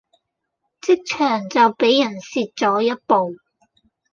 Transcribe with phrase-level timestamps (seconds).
[0.81, 3.35] 職場就比人蝕左一步